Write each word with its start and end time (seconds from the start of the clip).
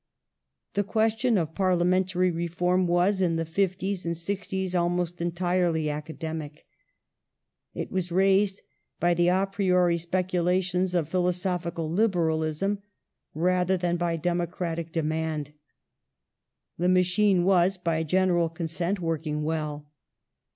The 0.73 0.83
question 0.83 1.37
of 1.37 1.53
parliamentary 1.53 2.31
reform 2.31 2.87
was, 2.87 3.21
in 3.21 3.35
the 3.35 3.45
'fifties 3.45 4.03
and 4.03 4.17
'sixties, 4.17 4.73
almost 4.73 5.21
entirely 5.21 5.91
academic. 5.91 6.65
It 7.75 7.91
was 7.91 8.11
raised 8.11 8.61
by 8.99 9.13
the 9.13 9.27
a 9.27 9.45
priori 9.45 9.99
speculations 9.99 10.95
of 10.95 11.07
philosophical 11.07 11.87
liberalism, 11.87 12.79
rather 13.35 13.77
than 13.77 13.95
by 13.97 14.17
democratic 14.17 14.91
demand. 14.91 15.53
The 16.79 16.89
machine 16.89 17.43
was, 17.43 17.77
by 17.77 18.01
general 18.01 18.49
consent, 18.49 18.99
working 18.99 19.43
well. 19.43 19.87